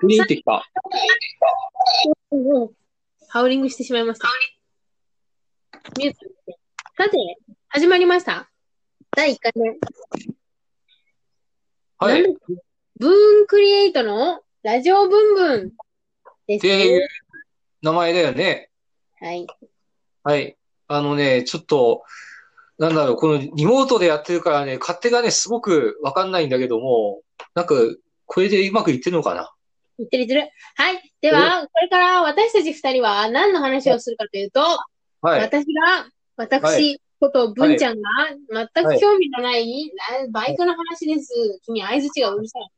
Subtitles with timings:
[0.00, 0.62] グリーンってきた。
[2.30, 2.70] うんうん
[3.28, 4.28] ハウリングしてしまいました。
[5.98, 7.18] ミュさて、
[7.68, 8.48] 始まりました。
[9.14, 9.78] 第1回目。
[11.98, 12.22] はい。
[12.98, 13.10] ブー
[13.42, 15.72] ンクリエイトのラジオブンブン
[16.46, 17.08] ですていうね。
[17.82, 18.70] 名前だよね。
[19.20, 19.46] はい。
[20.22, 20.56] はい。
[20.88, 22.04] あのね、ちょっと、
[22.78, 27.22] なんだろう、このリモートでやってるからね、勝手がね、すごくわかんないんだけども、
[27.54, 27.74] なんか、
[28.24, 29.52] これでうまくいってるのかな？
[29.98, 30.52] 言ってる言ってる。
[30.76, 31.12] はい。
[31.20, 34.60] では、これから私たち二人は何の話をするかというと、
[35.22, 35.40] はい。
[35.40, 38.10] 私が、私、はいこと文ちゃんが
[38.50, 39.90] 全く興味のない、
[40.30, 41.32] バイクの話です。
[41.64, 42.70] 君、相づちがうるさい。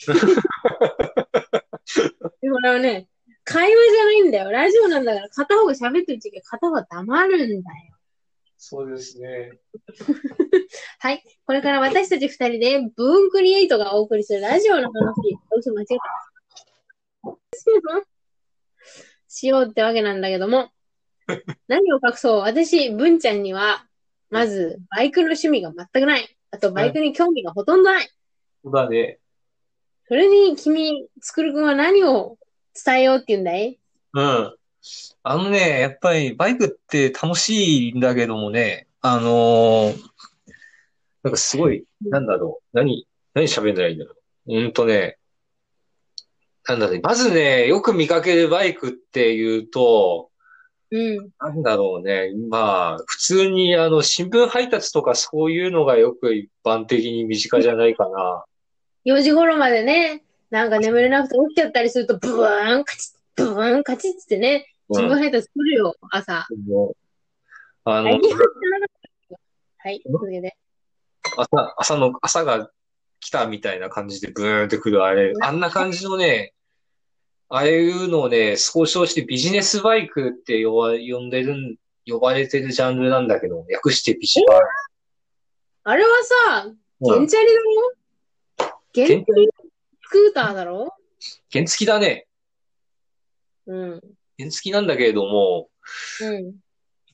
[2.40, 3.08] でもね、
[3.44, 4.52] 会話じゃないんだよ。
[4.52, 7.76] ラジオなんだから、片方が喋ってる時は片方は黙るんだよ。
[8.56, 9.58] そうですね。
[11.00, 11.24] はい。
[11.46, 16.29] これから私たち二人で、ブーンクリエイトがお送りするラジオの話、嘘間違えた。
[19.28, 20.70] しようってわけなんだけども、
[21.68, 23.86] 何を隠そう、私、文ちゃんには、
[24.30, 26.36] まず、バイクの趣味が全くない。
[26.50, 28.08] あと、バイクに興味がほとんどない。
[28.64, 29.18] そうだね。
[30.08, 32.38] それに、君、つくるくんは何を
[32.84, 33.78] 伝えようって言うんだい？
[34.14, 34.56] うん。
[35.22, 40.10] あのね、やっぱりバイクって楽しいんだけどもね、あのー
[41.22, 42.76] なんかすごい、なんだろう。
[42.76, 44.14] 何、何喋んだらいいんだろ
[44.46, 44.58] う。
[44.58, 45.18] うんとね、
[46.70, 47.00] なんだろう。
[47.02, 50.30] まずね、よく見かけるバイクっていうと、
[50.92, 51.30] うん。
[51.38, 52.32] なんだろうね。
[52.48, 58.44] まあ、普通にあの、新聞配達とかそういうのがよく一般的に身近じゃないかな。
[59.06, 66.46] 4時頃までね、なんか眠れなくて起きちゃったりすると、ブーン、カチッ、ブーン、カチッってね、新聞配達来るよ、朝。
[66.66, 66.96] もう
[67.84, 70.56] あのはい、続けて。
[71.36, 72.70] 朝、朝の、朝が
[73.20, 76.52] 来たみたいな感じでブーンってくるあれ、あんな感じのね、
[77.52, 81.76] ああいうのをね、総称してビジネスバイクって呼ば、呼んでるん、
[82.06, 84.58] 呼ばれてるジャンルなんだけど、略してビジバイ
[85.82, 86.70] あれはさ、
[87.00, 89.48] ゲンチャリだろゲン原付
[90.02, 90.94] スクーターだろ？
[91.52, 92.26] 原付だね。
[93.66, 94.00] うん。
[94.38, 95.68] 原付なんだけれども、
[96.20, 96.54] うん。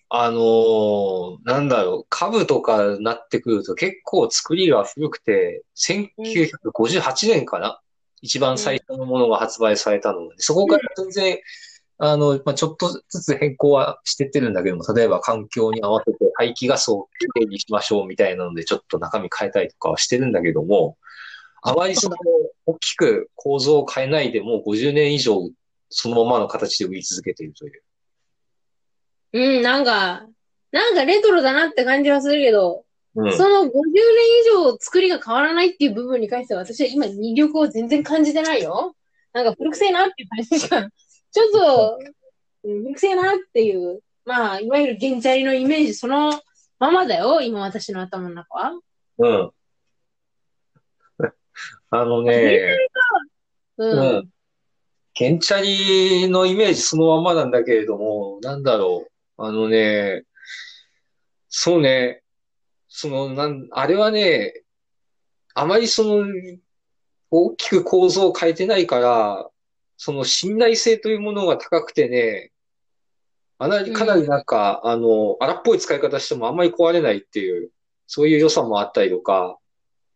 [0.09, 7.81] あのーなんだろう、株とかなってくると結構作りが古くて、1958年かな、
[8.27, 11.39] 一番最初のものが発売されたので、そこから全然、
[11.99, 20.99] あの、まあ、ちょっとずつ変更はしてってるんだけども、例えば環境に合わせて排気ガスをきれいにしましょうみたいなので、ちょっと中身変えたりとかはしてるんだけども、
[21.63, 22.17] あまりその、
[22.67, 25.49] 大きく構造を変えないでもう50年以上、
[25.89, 27.83] そのままの形で売り続けているという。
[29.35, 30.27] うん、なんか、
[30.73, 32.86] なんかレトロだなって感じはするけど、
[33.17, 33.37] うん。
[33.37, 38.95] その50年以上作りが変わらないっていう部分に関しては私は今魅力を全然感じてないよ。
[39.33, 40.89] なんか古くせえなっていう感じしか、
[41.31, 46.33] ちょっと、うん古くせえなっていう、まあ、いわゆる原チャリのイメージその
[46.81, 48.81] ままだよ、今私の頭の中は。
[49.19, 49.51] うん。
[51.91, 52.77] あのね、
[53.79, 54.17] うん。
[54.17, 54.31] うん
[55.19, 59.07] ケンチャリのイメージそのままなんだけれども、なんだろ
[59.39, 59.43] う。
[59.43, 60.25] あのね、
[61.49, 62.23] そうね、
[62.99, 64.63] その、なん、あれはね、
[65.53, 66.25] あまりその、
[67.31, 69.51] 大きく構造を変えてないから、
[69.99, 72.53] その信頼性というものが高くてね、
[73.59, 77.71] あなり、かなりなんか、あの、荒っぽい使い方してもあんまり壊れないっていう、
[78.07, 79.59] そういう良さもあったりとか、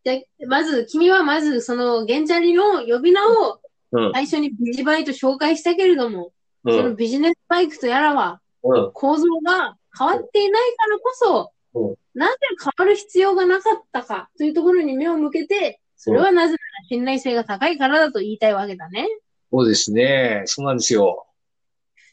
[0.02, 3.60] じゃ、まず、君はまず、その、原チャリの呼び名を
[3.92, 6.32] うん、最初にビジバイと紹介したけれども、
[6.64, 19.06] うそのん、ビジネスバイクとやらは、うん、構造が変わっていないからこそ、うんなぜ変わる必要がなかったかというところに目を向けて、それはなぜなら信頼性が高いからだと言いたいわけだね。
[19.52, 20.42] そうですね。
[20.46, 21.26] そうなんですよ。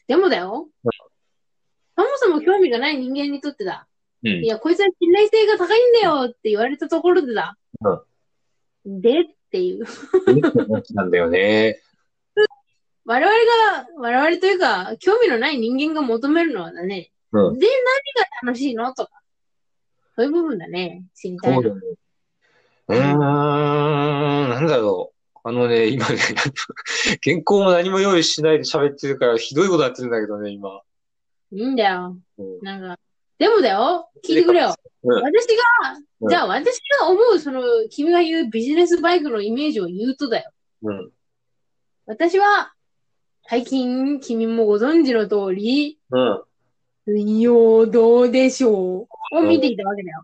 [0.06, 0.68] でもだよ。
[1.96, 3.88] そもそも興味がない人間にとってだ。
[4.22, 4.46] うんい。
[4.46, 7.56] や、こいつは信頼性が高いんだよって言われたところでだ。
[8.84, 9.84] でっていう。
[10.94, 11.80] なんだよね。
[13.04, 17.10] 我々が、我々というか、興味のない人間が求めるのはだね。
[17.32, 19.17] うんで、何が楽しいのとか。
[20.18, 21.04] そういう部分だね。
[21.14, 21.54] 知りた。
[21.54, 21.80] そうだね。
[22.88, 25.38] うーん、なんだろう。
[25.44, 26.16] あのね、今ね、
[27.22, 30.82] 原稿も何も用意しないで喋ってるから、ひどいことやってるんだけどね、今。
[31.52, 32.16] いいんだよ。
[32.36, 32.98] うんなんか、
[33.38, 34.10] でもだよ。
[34.26, 34.74] 聞いてくれよ。
[35.04, 35.92] うん私が、
[36.22, 40.50] うんじゃあ私が思う、その、君が言うビジネスバイクのイメージを言うとだよ。
[40.82, 41.12] うん。
[42.06, 42.74] 私は、
[43.48, 46.42] 最近、君もご存知の通り、うん。
[47.10, 49.36] 水曜どうでしょう？
[49.36, 50.22] を見ていたわけだよ。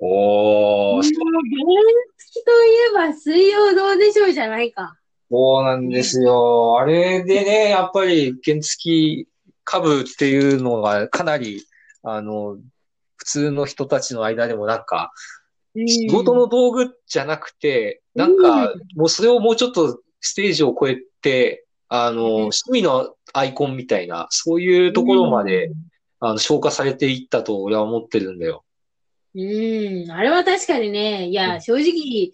[0.00, 1.20] おー、もう原付
[2.44, 4.96] といえば水曜どうでしょうじゃないか。
[5.30, 6.78] そうなんですよ。
[6.80, 9.26] あれでね、やっぱり原付
[9.62, 11.62] 株っていうのがかなり、
[12.02, 12.56] あの、
[13.16, 15.12] 普通の人たちの間でもなんか、
[15.86, 25.70] 仕事の道具じゃなくて、なんか、もうそれをもうちょっとステージを超えて、あの、趣味のアイコンみたいな、そういうところまで、
[26.26, 28.64] あの、消化されていったと俺は思ってるんだよ。
[29.34, 32.32] うん、あれは確かにね、いや、正直、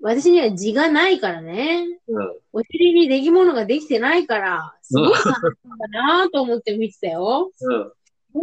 [0.00, 1.86] 私には字がないからね。
[2.06, 2.36] うん。
[2.52, 5.40] お尻に出来物ができてないから、すごい楽しんだ
[5.88, 7.50] なと思って見てたよ。
[7.58, 7.70] うん。
[7.70, 7.90] 乗っ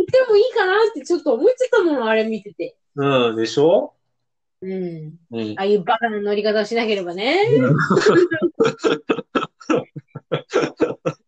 [0.05, 2.75] てもいいかなってちょっと思ってたもの、あれ見てて。
[2.95, 3.93] うん、でしょ？
[4.61, 5.19] うん。
[5.31, 5.53] うん。
[5.57, 7.37] ああいうバカな乗り方をしなければね。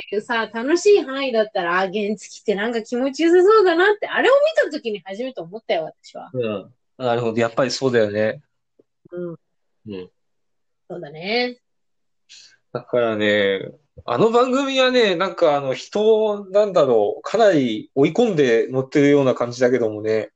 [0.00, 6.30] かいうさ、楽しい範囲だったら、あ、原付ってなんか気持ちよさそうだなって、あれを見たときに初めて思ったよ、私は。
[6.32, 6.74] うん。
[6.98, 7.40] なるほど。
[7.40, 8.42] やっぱりそうだよね。
[9.10, 9.36] うん。
[9.88, 10.10] うん。
[10.88, 11.58] そうだね。
[12.72, 13.70] だからね、
[14.04, 20.30] あの番組はね、なんかあの人、なんだろう、かなり追い込んで乗ってるような感じだけどもね、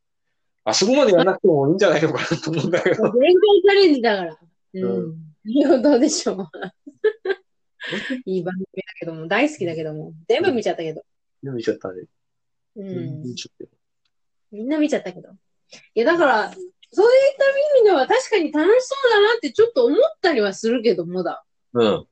[0.65, 2.97] あそこまでやらなくてもいいんじゃないのかなと思うんだけど。
[2.97, 4.39] 全開チャレンジだから。
[4.75, 5.27] うん。
[5.45, 6.49] いや、 どうでしょう。
[8.27, 11.05] いい番組だけども、大好きだけども、全部見ちゃったけど。
[11.43, 12.05] 全部見ちゃったね。
[12.77, 13.23] うん。
[14.53, 15.31] みんな見ちゃったけど。
[15.95, 16.51] いや、だから、
[16.93, 17.45] そういった
[17.79, 21.45] 意味では確かに楽しそうだなってちょっと思ったりはするけどもだ。
[21.73, 22.03] うん。
[22.03, 22.07] い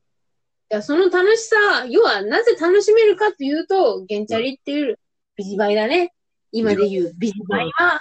[0.68, 4.98] や、その楽しさ、要はなぜ楽しめるかっていうと、ゲンチャリっていう
[5.36, 6.12] ビジバイだね。
[6.52, 8.00] 今で言うビジバイは、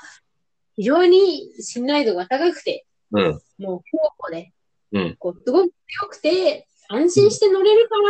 [0.75, 3.41] 非常に信頼度が高くて、うん。
[3.59, 4.51] もう強固で、
[4.91, 5.15] うん。
[5.17, 8.01] こう、すごく強くて、安心して乗れるから、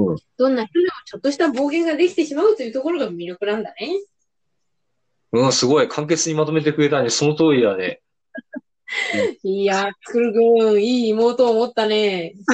[0.00, 0.16] うん。
[0.36, 4.00] どんな人でもちょっとした冒険ができてしまうというところが魅力なんだね。
[5.32, 5.88] うん、すごい。
[5.88, 7.10] 簡潔にまとめてくれたね。
[7.10, 8.00] その通りだね。
[9.42, 10.38] いや、くるく
[10.76, 12.34] ん、いい妹を持ったね。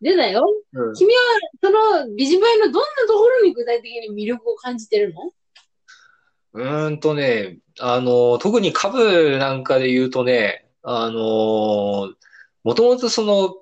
[0.00, 1.20] でだよ、うん、君は、
[1.62, 5.32] その、ビジバイのどんなところに具体的に魅力を感じてるの？
[6.52, 12.12] うーんとね、あの、特に株なんかで言うとね、あの、
[12.64, 13.54] もともとその、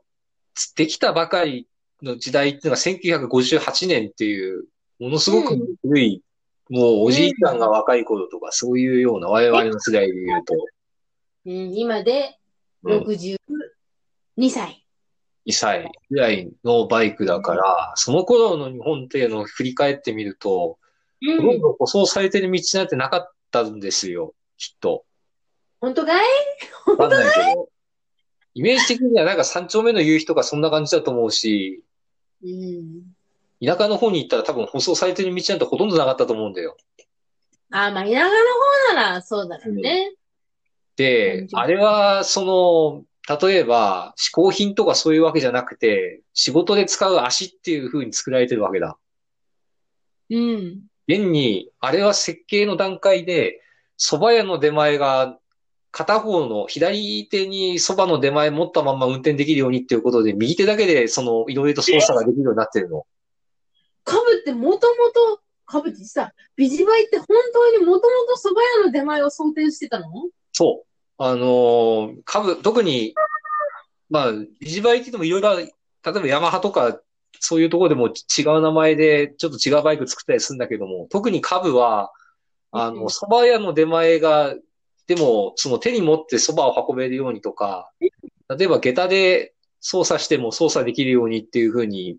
[0.76, 1.68] できたばかり
[2.02, 4.64] の時代っていうのが1958年っていう
[4.98, 6.22] ものすごく古い、
[6.70, 10.54] うん、もうおじいちゃんが若い頃とか、そういうような我々の世代で言うと。
[11.46, 12.38] うん、今で
[12.84, 13.38] 62
[14.50, 14.84] 歳。
[15.46, 20.78] 2歳ぐらいのバイクだから、その頃の日本っていうのを振り返ってみると、
[21.38, 25.04] ほとんど舗装されてる道なんてなかったんですよ、きっと。
[25.80, 26.24] 本当かい？
[26.86, 27.56] わかんない。
[28.54, 31.82] イメージ的にはなんか三丁目の夕日とかそんな感じだと思うし、
[32.42, 33.02] うん。
[33.64, 36.76] 田舎の方に行ったら多分舗装されてる道なんてほとんどなかったと思うんだよ。
[37.70, 38.30] あ、まあ田舎の
[38.90, 40.12] 方ならそうだろうね。
[40.96, 43.04] で、あれは、その、
[43.40, 48.98] 例えば、嗜好品とかそういうわけじゃなくて、仕事で使う足っていう風に作られてるわけだ。
[50.30, 50.82] うん。
[51.06, 53.60] 現に、あれは設計の段階で、
[53.98, 55.38] 蕎麦屋の出前が
[55.90, 63.04] 片方の左手に蕎麦の出前持ったまま運転できるようにっていうことで、右手だけでそのいろいろと操作ができるようになってるの。
[64.04, 70.06] カブってもともと、カブってさ、ビジバイって本当にもともと蕎麦屋の出前を想定してたの？
[70.52, 70.88] そう。
[71.18, 73.14] あのー、カブ、特に、
[74.08, 75.70] まあ、ビジバイって言ってもいろいろ、例え
[76.12, 77.00] ばヤマハとか、
[77.40, 82.12] そういうところでも違う名前で、ちょっと違うバイク作ったりするんだけども、特にカブは、
[82.70, 84.54] あの、蕎麦屋の出前が、
[85.08, 92.18] でも、その手に持って蕎麦を運べるようにとか、例えば下駄で操作しても操作できるようにっていうふうに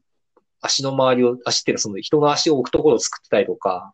[0.59, 3.93] 足の周りを、足っていうかその人の足を置くところを作ってたりとか。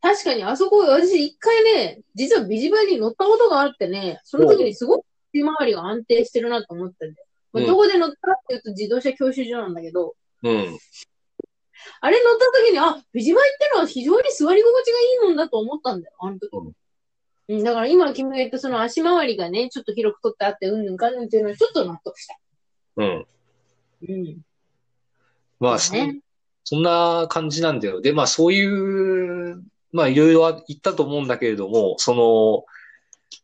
[0.00, 7.22] 確かに、あそこ、私一回ね、実はビジバイに乗ったことがあってね、その時にすごく手回りが安定してるなと思ったんで。
[7.52, 10.14] うん、どこで乗ったかっていうと自動車教習所なんだけど。
[10.42, 10.78] うん。
[12.00, 16.50] あれ乗った時に、あ、ビジバイってのは非常に座り心地がいいもんだと思ったんだよ、あの時。
[16.52, 16.72] うん、
[17.48, 22.38] だから今君が言ったその足回りがね、ちょっと広く取ってあって、うんぬんかんぬんっていうのはちょっと納得した。
[22.96, 23.26] うん。
[24.08, 24.38] うん。
[25.60, 26.20] まあ、ね、
[26.64, 28.00] そんな感じなんだよ。
[28.00, 29.62] で、まあそういう、
[29.92, 32.64] まあいろいろ言ったと思うんだけれども、その、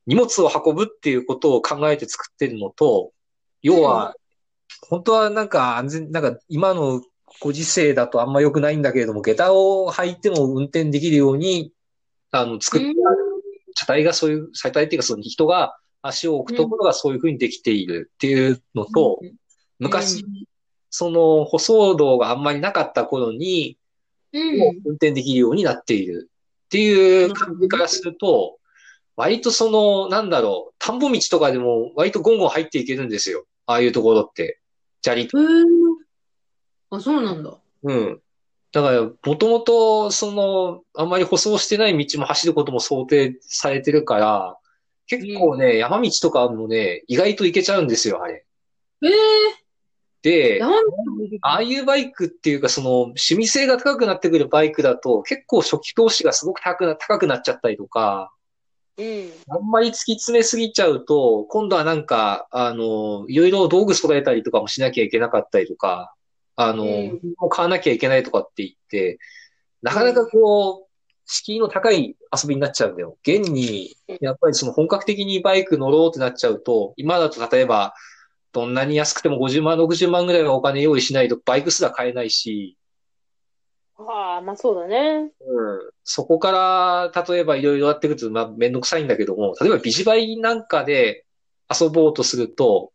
[0.06, 3.12] 荷物を運ぶっていうことを考えて作ってるのと、
[3.62, 4.14] 要は、
[4.88, 7.02] 本当はなんか安全、なんか今の
[7.40, 11.72] ご時世だとあんま良くないんだけれども、下駄を履いても運転できるように、
[12.32, 13.31] あの、作ってある。
[13.74, 19.20] 車体がそういう、車体っていうかその人が足を置くところがそういうふうにできているっていうのと、
[19.78, 20.24] 昔、
[20.90, 23.78] その舗装道があんまりなかった頃に、
[24.32, 26.30] もう運転できるようになっている
[26.66, 28.58] っていう感じからすると、
[29.16, 33.44] 割とその、なんだろう、田んぼ道とかでも割とゴンゴン入っていけるんですよ。
[33.66, 34.58] ああいうところって。
[35.02, 35.38] 砂利と。
[36.90, 37.58] あ、そうなんだ。
[37.82, 38.22] うん。
[38.72, 44.58] だから、もともと、その、あんまり舗装してない道も走ることも想定されてるから、
[45.06, 48.46] 結構ね、山道とかもね、意外と行けちゃうんですよ、あれ。
[49.02, 49.10] ええ
[50.22, 50.78] で、山道
[51.42, 58.32] ああいうバイクっていうか、その、趣味性が高くなってくるバイクだと、結構初期投資がすごく高くな高くなっちゃったりとか、
[58.96, 59.30] うん。
[59.48, 66.14] あんまり突き詰めすぎちゃうと、今度はなんか、あの、いろいろ道具揃えたりとかもしなきゃいけなかったりとか、
[66.56, 69.18] あの、うんも買わなきゃいけないとかって言って、
[69.82, 70.92] なかなかこう、
[71.26, 73.16] 敷居の高い遊びになっちゃうんだよ。
[73.26, 77.94] 現にうん、やっぱりその本格的にバイク乗ろうってなっちゃうと、今だと例えば、
[78.52, 82.76] どんなに安くても50万、60万ぐらいはお金用意しないとバイクすら買えないし、
[83.98, 85.30] ああ、まあそうだね。
[85.40, 91.24] うんそこから、例えばいろいろやっていくと、まあ、めんどくさいんだけども、例えばビジバイなんかで
[91.72, 92.92] 遊ぼうとすると、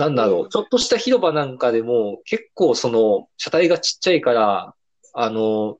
[0.00, 0.48] なんだろう。
[0.48, 4.74] ちょっとした広場なんかでも、結構その、車体がちっちゃいから、
[5.12, 5.76] あの、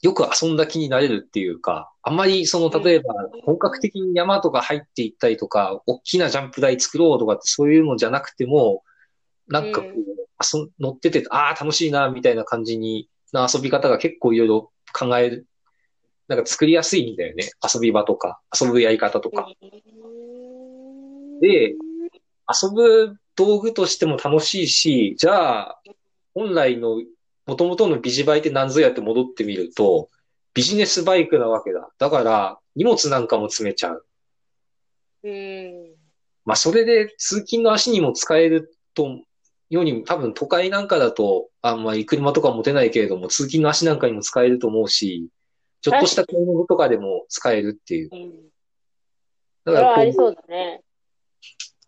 [0.00, 8.84] よく遊んだ気になれるっていうか、あんまりその、例えば、本格的に山とか入っていったりとか、大きなジャンプ台作ろうとかってそういうのじゃなくても、
[9.48, 15.46] なんかこう、遊ん乗ってて、ああ、楽しいな、みたいな感じに、な遊び方が結構いろいろ考える、
[16.26, 17.50] なんか作りやすいんだよね。
[17.62, 19.46] 遊び場とか、遊ぶやり方とか。
[21.42, 21.74] で
[22.62, 25.82] 遊ぶ道具としても楽しいし、じゃあ、
[26.34, 27.02] 本来の
[27.46, 30.08] 元々のビジバイって何ぞやって戻ってみると、
[30.54, 31.88] ビジネスバイクなわけだ。
[31.98, 34.06] だから、荷物なんかも詰めちゃう。
[35.24, 35.94] うん。
[36.44, 39.20] まあ、それで通勤の足にも使えると、
[39.68, 45.28] ように、多分都会なんかだと、あんまり車とか持てないけれども、通勤の足なんかにも使えると思うし、
[45.82, 48.10] ちょっとした買い物とかでも使えるっていう。
[48.12, 48.32] うん。
[49.64, 50.82] だからこうありそうだね。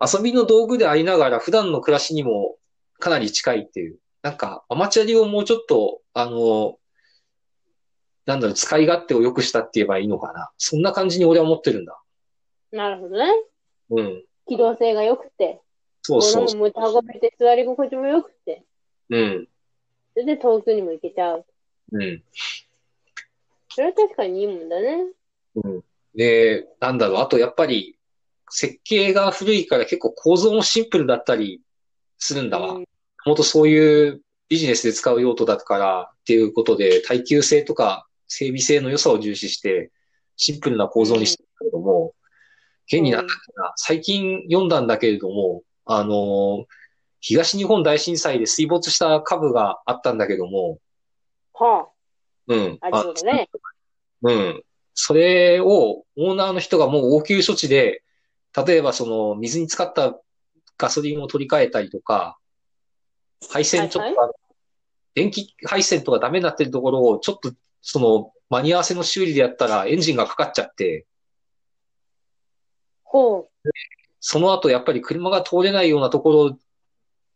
[0.02, 2.56] 遊びの道具でありながら普段の暮らしにも
[2.98, 3.98] かなり近いっていう。
[4.22, 6.78] なんか、アマチュアリをもうちょっと、あの、
[8.24, 10.52] なんだろう、使い勝手を良くしたって言えばいいのかな。
[10.58, 12.00] そんな感じに俺は思ってるんだ。
[12.70, 13.32] なるほどね。
[13.90, 14.24] うん。
[14.46, 15.60] 機動性が良くて、
[16.02, 18.64] そうそう物も持ち運べて、座り心地も良くて、
[19.10, 19.48] うん。
[20.14, 21.44] それで遠くにも行けちゃう。
[21.92, 22.22] うん。
[23.70, 25.06] それは確かにいいもんだね。
[25.56, 25.84] うん。
[26.14, 27.98] で、なんだろう、あとやっぱり、
[28.54, 31.62] 設計が古いから結構構造もシンプルだったり
[32.18, 32.74] するんだわ。
[32.74, 32.84] うん
[33.24, 39.90] もっとそういうビジネスで使う用途だからっていうことで、耐久性とか整備性の良さを重視して、
[40.36, 42.14] シンプルな構造にしてるけれども、
[42.86, 46.66] 現になんだっけな、最近読んだんだけれども、あの、
[47.20, 50.78] 東日本大震災で水没した株があったんだけども、
[51.54, 51.88] は
[52.48, 52.78] うん。
[52.80, 53.48] あ、ありそうだね。
[54.22, 54.62] うん。
[54.94, 58.02] それをオーナーの人がもう応急処置で、
[58.56, 60.18] 例えばその水に浸かった
[60.78, 62.38] ガソリンを取り替えたりとか、
[63.50, 64.32] 配線ちょっと、は
[65.14, 71.06] 電気配線とかダメになってるところをちょっとその間に合わせの修理でやったらエンジンがかかっちゃって、
[73.04, 73.48] ほ
[74.20, 76.58] その後やっぱり車が通れないようなところ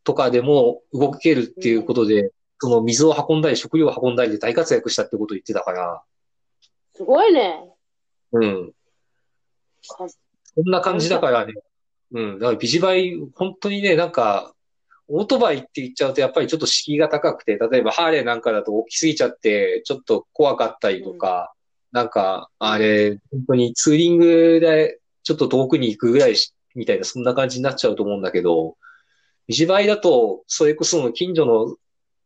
[0.04, 6.02] とかでも動けるっていうことで、その水を運んだり食料を運んだりで大活躍したってことを言ってたから、
[6.94, 6.96] う。
[6.96, 7.70] すごいね。
[8.32, 8.72] うん。
[9.88, 10.06] か
[10.56, 11.54] こんな感じだからね。
[12.12, 12.38] うん。
[12.38, 14.54] だからビジバイ、本当にね、なんか、
[15.08, 21.52] オートバイって言っちゃうとやっぱりちょっと敷居が高くて、例えばハーレーなんかだと大きすぎちゃって、ちょっと怖かったりとか、
[21.92, 28.76] なんか、あれ、本当にツーリングでちょっと遠くに行くぐらいし、みたいな、そんな感じになっちゃうと思うんだけど、
[29.46, 31.76] ビジバイだと、それこその近所の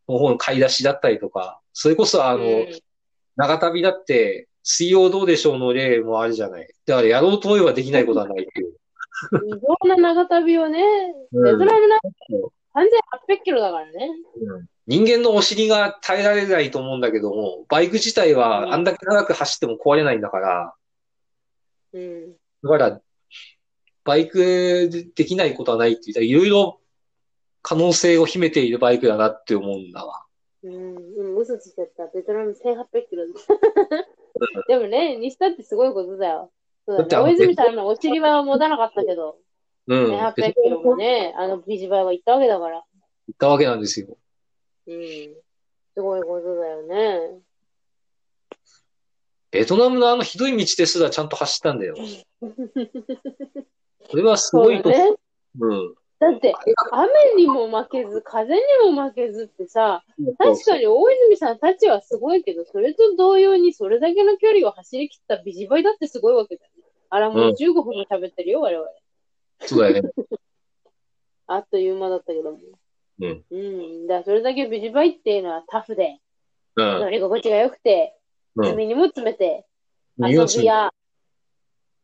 [0.08, 2.80] の方の買い出しだったりとか、それこそあの、うん
[3.36, 6.68] 長旅だって、水曜どうでしょうの例もあるじゃない。
[6.86, 8.74] だからやろうと思えばできないことはないっていう。
[9.46, 10.82] 異常な長旅をね、
[11.32, 12.08] うんベトナムなんて
[12.74, 14.10] 3800キロだからね。
[14.86, 20.74] 人間のお尻が耐えられないと思うんだけども、バイク自体はあんだけ長く走っても壊れないんだから、
[21.92, 22.32] うん。
[22.62, 23.00] だから、
[24.04, 24.38] バイク
[24.90, 26.80] でできないことはないって言ったら、いろいろ
[27.62, 30.24] 可能性を秘めているバイクだなって思うんだわ。
[30.62, 32.06] うん、うん、嘘ついちゃった。
[32.06, 33.34] ベトナム1800キロだ。
[34.68, 36.50] でもね、にしたってすごいことだよ。
[36.86, 39.38] そう大泉さんのお尻は持たなかったけど、
[39.86, 40.16] うん。
[40.16, 42.76] 1800キロもね、あのビジバイは行ったわけだから。
[42.76, 42.82] 行
[43.32, 44.16] ったわけなんですよ。
[44.86, 44.96] うん。
[45.94, 47.40] すごいことだよね。
[49.50, 51.96] ベトナムのあのひどい道ですらちゃんと走ったんだよ。
[54.10, 55.16] これはすごいと、そうだね。
[55.60, 55.94] うん。
[56.20, 56.54] だって、
[56.92, 58.60] 雨にも負けず、風に
[58.92, 60.04] も負けずってさ、
[60.38, 66.84] 確かに大泉さんたちはすごいけど、それと同様にそれだけの距離を走り切ったビジバイだってすごいわけだよね。
[67.08, 68.86] あら、もううん15分も喋ってるよ、我々。
[69.60, 70.10] そうだよね。
[71.46, 72.58] あっという間だったけども。
[73.20, 73.44] うん。
[73.50, 74.06] うん。
[74.06, 76.18] だそれだけビジバイっていうのはタフで、
[76.76, 77.00] うん。
[77.00, 78.14] 乗り心地が良くて、
[78.56, 79.66] うにも詰めて、
[80.18, 80.92] 遊びや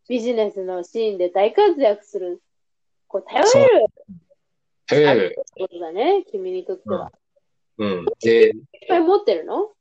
[0.08, 2.40] ビジネスのシーンで大活躍する、
[3.08, 3.88] こう、頼れる
[4.90, 5.26] え。
[5.26, 7.12] ってことだね、君にとっては。
[7.78, 8.04] うん。
[8.20, 8.54] で、いっ
[8.88, 9.72] ぱい持ってるの？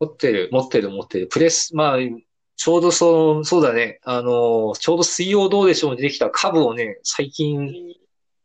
[0.00, 1.26] 持ってる、持ってる、持ってる。
[1.26, 1.98] プレス、まあ、
[2.56, 4.00] ちょうどそう、そうだね。
[4.02, 7.72] あの、ちょうど水曜どうでしょうにできた株をね、最う近ん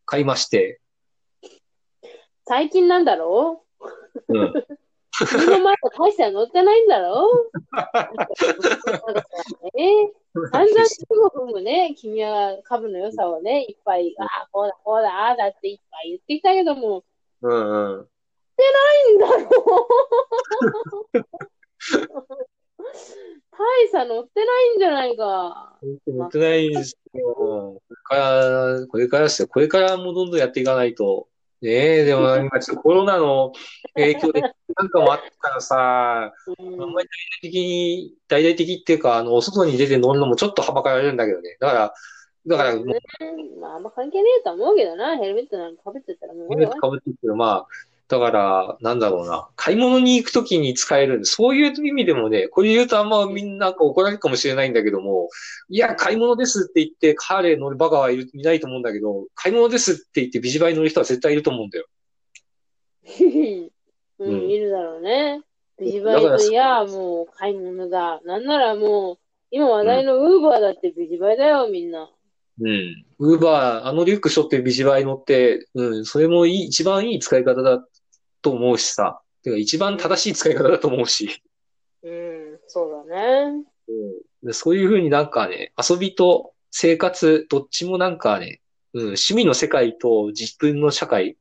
[0.05, 0.79] 買いまして。
[2.45, 3.63] 最近なんだろ
[4.27, 4.53] うん。
[5.23, 7.29] う君の前と大しては乗ってないんだろ？
[7.31, 7.49] う
[9.79, 10.11] え
[10.51, 10.81] 散々
[11.31, 17.03] 15分もね、君は株の良さをね、いっぱい、ああ、こうだ、こうだ、ああだっていっぱい言ってきたけども、
[17.41, 17.55] うんう
[17.97, 17.97] ん。
[17.97, 18.05] な
[19.09, 19.33] いんだろ？
[21.13, 21.21] う
[23.57, 25.77] 大差乗ってないんじゃないか。
[26.07, 27.33] 乗ってないですよ。
[27.33, 29.47] これから、これからですよ。
[29.47, 31.27] これからもうどんどんやっていかないと。
[31.61, 33.53] ねえ、でも今ちょっとコロナの
[33.95, 34.41] 影響で
[34.77, 41.57] なんかもあったからさ、うんあんまり大々的に、大々的っていうか、あの、お外に出て乗るのもちょっとはばかられるんだけどね。
[41.59, 41.93] だから、
[42.47, 42.99] だから、もうね、
[43.59, 47.67] まあ、あんま関係ねえと思うけどな、ヘルメットなんか被ってたらもうヘルメット被ってるけど、まあ、
[48.07, 49.47] だから、なんだろうな。
[49.55, 55.29] 買い物に行くときに使えるんで、そういう意味でもね、これ言うとあんまみんな怒られるかもしれないんだけども、
[55.69, 61.87] いや、買い物ですって言って、カーレー乗るバカはいるいないと思うんだけど、買い物ですって言ってビジバイ乗る人は絶対いると思うんだよ。
[64.19, 65.41] ううんん、いるだろうね。
[65.79, 68.21] ビジバイトや、もう買い物だ。
[68.23, 69.17] なんならもう、
[69.51, 72.09] 今話題のウーバーだってビジバイだよ、みんな。
[72.61, 73.05] うん。
[73.19, 77.85] ウーバー、あのリュック背負ってビジバイ乗って、うん、それもいい、一番いい使い方だ
[78.41, 79.21] と思うしさ。
[79.43, 81.41] てか一番正しい使い方だと思うし。
[82.03, 83.63] うん、そうだね。
[84.43, 88.61] でそういうふうになんかね、遊びと生活、どっちもなんかね、
[88.93, 91.37] うん、趣味の世界と自分の社会、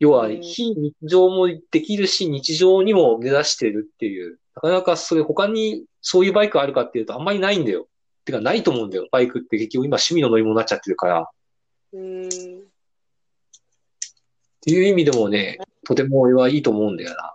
[0.00, 7.86] 要はうん非日常もできるし、日常にも目指してるっていう、なかなかそれ他にそういうバイクあるかっていうとあんまりないんだよ。
[8.24, 9.06] てかないと思うんだよ。
[9.12, 11.20] バイクって結局今趣味の乗り物になっちゃってるから。
[11.20, 11.26] っ
[11.92, 12.28] うん。
[14.62, 17.34] ていう意味でもね、とても俺はいいと思うんだよな。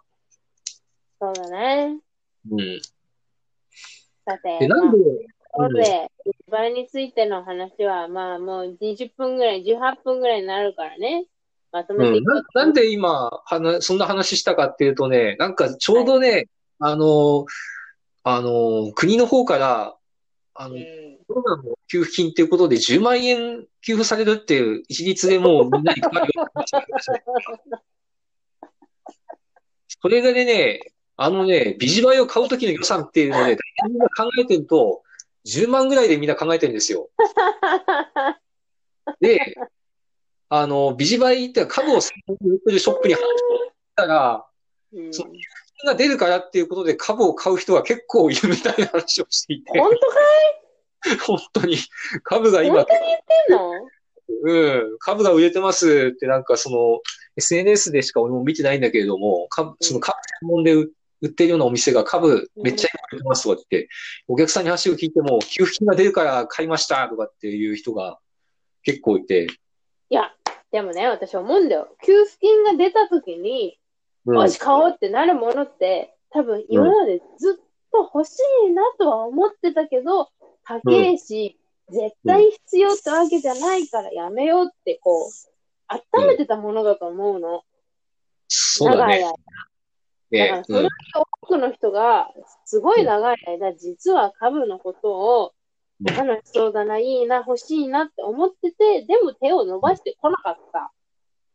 [1.19, 1.99] そうだね。
[2.51, 2.81] うん。
[4.25, 4.97] さて、で、なんで、
[5.57, 11.25] まあところで、ビジバイについての話は、まあもう20分ぐらい、18分ぐらいになるからね。
[11.75, 12.11] まとめて。
[12.11, 16.47] うん、いこうななんで今、はな、そんな話したかっていうとね、なんかちょうどね、
[16.79, 17.45] あの、
[18.23, 19.97] あの、国の方から、
[20.53, 20.85] あの、うん。
[21.27, 26.99] コロナの給付金っていうことで10万円給付されるっていう一律でもうみんなに配るようになっちゃいま
[30.01, 30.81] それがね、
[31.17, 33.57] あのね、ビジバイを買うときの予算っていうのをね、
[33.87, 35.01] みんな考えてると、
[35.47, 37.09] 10万ぐらいでみんな考えてるんですよ。
[39.19, 39.55] で、
[40.49, 43.25] あの、ビジバイって株を専門に売ってるショップに入っ
[43.95, 44.45] たら、
[44.93, 45.13] うん。
[45.13, 45.31] そう
[45.85, 50.15] が出るからっていうことで株を買う人が結構いるみたいな話をしていて、本当か
[51.25, 51.77] 本当に。
[52.23, 53.89] 株が今本、当に言ってんの？
[54.43, 56.99] うん、株が売れてますってなんかその
[57.35, 63.87] SNS でしか俺も見てないんだけれども、株その株専門で売売ってるようなお店が株めっちゃ売れてますとかって、
[64.27, 68.19] お客さんに話を聞いても、給付金が出るから買いましたとかっていう人が
[68.83, 69.47] 結構いて、
[70.09, 70.31] いや、
[70.71, 71.95] でもね、私思うんだよ。
[72.05, 73.79] 給付金が出た時に、
[74.25, 78.37] うんよし、買おうってなるものって、多分今までずっと欲し
[78.67, 80.29] いなとは思ってたけど、
[80.63, 85.29] 高いし、絶対必要ってわけじゃないからやめようって、こう、
[85.87, 87.63] 温めてたものだと思うの。
[88.47, 89.19] そうだね。
[89.19, 89.29] 長い間。
[89.29, 92.31] だからね、それだけ多くの人が、
[92.65, 95.54] すごい長い間、実は株のことを、うん
[96.03, 100.91] 楽しそうだな、いいな、欲しいなって思ってて、でも手を伸ばしてこなかった。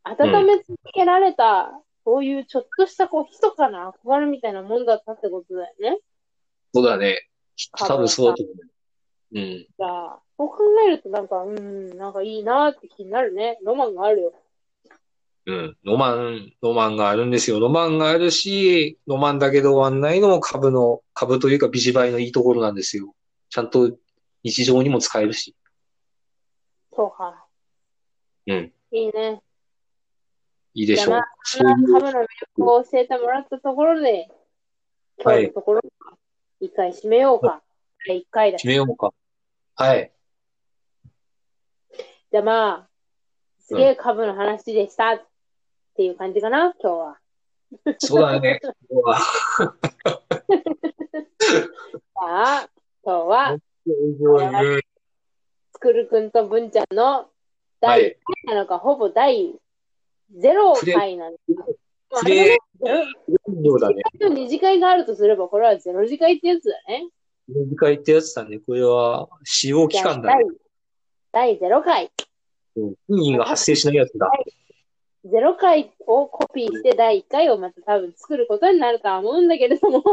[0.03, 1.71] 温め続けられた、
[2.03, 5.99] そういうちょっとした、こう、密かな憧れみたいなもんだったってことだよね。
[6.73, 7.27] そうだね。
[7.77, 8.55] 多分そうだと思う。
[9.33, 9.43] うん。
[9.43, 13.59] じゃあ、そう考えるとなんか、うん、なんかいいなって気になるね。
[13.63, 14.33] ロマンがあるよ。
[15.45, 15.77] うん。
[15.83, 17.59] ロマン、ロマンがあるんですよ。
[17.59, 23.13] ロマンがあるし、ロマンだけで終わんないのも株の、株というかビジバイのいいところなんですよ。
[23.49, 23.91] ちゃんと
[24.43, 25.55] 日常にも使えるし。
[26.93, 27.45] そうか。
[28.47, 28.73] うん。
[28.91, 29.41] いいね。
[30.73, 31.21] いいでしょう。
[31.43, 32.27] そういう、株の魅
[32.57, 34.29] 力を教えてもらったところで、
[35.19, 35.81] 今日のところ、
[36.59, 37.61] 一回締めようか。
[38.07, 38.57] 第一回だ。
[38.57, 39.11] 決めようか。
[39.75, 40.11] はい。
[42.31, 42.89] じゃあまあ、
[43.59, 45.21] すげえ株の話でしたっ
[45.95, 47.19] ていう感じかな、今日は。
[47.99, 48.59] そうだね。
[48.89, 49.19] 今日は。
[52.13, 52.69] さあ、
[53.03, 53.70] 今日は、うん
[55.73, 57.27] つくるくんと文ちゃんのは
[57.79, 58.13] 第い1
[58.45, 59.55] 回なのか、ほぼ第
[60.35, 61.41] 0回なのか。
[63.79, 67.07] だね二次会があるとすれば、これはゼロ次会ってやつだね。
[67.47, 68.59] 短いってやつだね。
[68.59, 70.43] これは使用期間だね。
[71.31, 72.11] 第第0回。
[72.75, 74.31] うん本人が発生しないやつだ。
[75.25, 80.03] 0回をコピーして第1回をまた多分作ることになるとは思うんだけれども。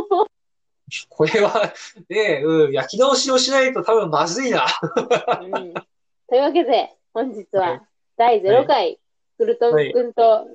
[1.08, 1.72] これは、
[2.08, 4.66] ね、うん、焼き直しをしないと多分まずいな。
[5.42, 5.74] うん。
[6.28, 7.82] というわけで、本日は
[8.16, 8.98] 第0回、
[9.36, 10.46] クルトン君と